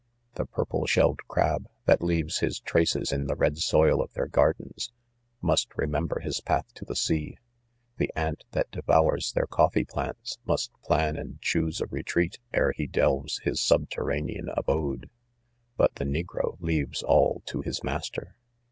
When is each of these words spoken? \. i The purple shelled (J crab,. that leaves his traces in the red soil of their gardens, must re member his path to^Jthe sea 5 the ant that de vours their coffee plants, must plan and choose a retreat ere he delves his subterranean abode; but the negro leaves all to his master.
\. 0.17 0.33
i 0.33 0.39
The 0.41 0.45
purple 0.47 0.87
shelled 0.87 1.19
(J 1.25 1.25
crab,. 1.27 1.69
that 1.85 2.01
leaves 2.01 2.39
his 2.39 2.59
traces 2.59 3.11
in 3.11 3.27
the 3.27 3.35
red 3.35 3.59
soil 3.59 4.01
of 4.01 4.11
their 4.13 4.25
gardens, 4.25 4.91
must 5.43 5.69
re 5.75 5.85
member 5.85 6.21
his 6.21 6.41
path 6.41 6.65
to^Jthe 6.73 6.97
sea 6.97 7.37
5 7.37 7.47
the 7.99 8.11
ant 8.15 8.43
that 8.49 8.71
de 8.71 8.81
vours 8.81 9.31
their 9.31 9.45
coffee 9.45 9.85
plants, 9.85 10.39
must 10.43 10.71
plan 10.83 11.15
and 11.17 11.39
choose 11.39 11.81
a 11.81 11.85
retreat 11.85 12.39
ere 12.51 12.71
he 12.71 12.87
delves 12.87 13.41
his 13.43 13.61
subterranean 13.61 14.49
abode; 14.57 15.07
but 15.77 15.93
the 15.93 16.05
negro 16.05 16.59
leaves 16.59 17.03
all 17.03 17.43
to 17.45 17.61
his 17.61 17.83
master. 17.83 18.35